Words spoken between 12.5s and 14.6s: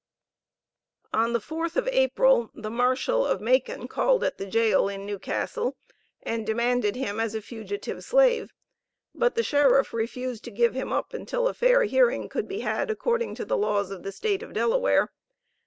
had according to the laws of the State of